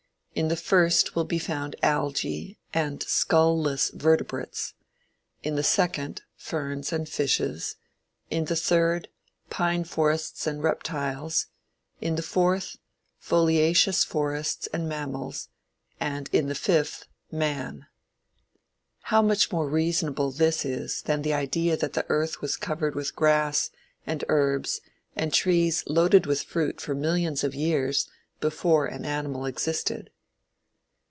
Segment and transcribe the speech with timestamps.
[0.33, 4.73] In the First will be found Algae and Skull less Vertebrates,
[5.43, 7.75] in the Second, Ferns and Fishes,
[8.29, 9.09] in the Third,
[9.49, 11.47] Pine Forests and Reptiles,
[11.99, 12.77] in the Fourth,
[13.19, 15.49] Foliaceous Forests and Mammals,
[15.99, 17.87] and in the Fifth, Man."
[19.01, 23.17] How much more reasonable this is than the idea that the Earth was covered with
[23.17, 23.69] grass,
[24.07, 24.79] and herbs,
[25.13, 28.09] and trees loaded with fruit for millions of years
[28.39, 30.09] before an animal existed.